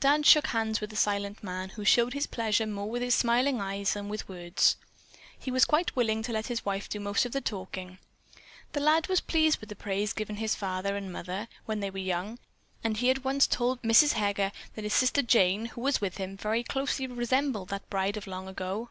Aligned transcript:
Dan 0.00 0.22
shook 0.22 0.46
hands 0.46 0.80
with 0.80 0.88
the 0.88 0.96
silent 0.96 1.42
man, 1.44 1.68
who 1.68 1.84
showed 1.84 2.14
his 2.14 2.26
pleasure 2.26 2.66
more 2.66 2.88
with 2.88 3.02
his 3.02 3.14
smiling 3.14 3.60
eyes 3.60 3.92
than 3.92 4.08
with 4.08 4.26
words. 4.26 4.78
He 5.38 5.50
was 5.50 5.66
quite 5.66 5.94
willing 5.94 6.22
to 6.22 6.32
let 6.32 6.46
his 6.46 6.64
wife 6.64 6.88
do 6.88 6.98
most 6.98 7.26
of 7.26 7.32
the 7.32 7.42
talking. 7.42 7.98
The 8.72 8.80
lad 8.80 9.06
was 9.08 9.20
pleased 9.20 9.58
with 9.58 9.68
the 9.68 9.76
praise 9.76 10.14
given 10.14 10.36
his 10.36 10.54
father 10.54 10.96
and 10.96 11.12
mother, 11.12 11.46
when 11.66 11.80
they 11.80 11.90
were 11.90 11.98
young, 11.98 12.38
and 12.82 12.96
he 12.96 13.10
at 13.10 13.22
once 13.22 13.46
told 13.46 13.82
Mrs. 13.82 14.14
Heger 14.14 14.50
that 14.76 14.84
his 14.84 14.94
sister 14.94 15.20
Jane, 15.20 15.66
who 15.66 15.82
was 15.82 16.00
with 16.00 16.16
him, 16.16 16.38
very 16.38 16.62
closely 16.62 17.06
resembled 17.06 17.68
that 17.68 17.90
bride 17.90 18.16
of 18.16 18.26
long 18.26 18.48
ago. 18.48 18.88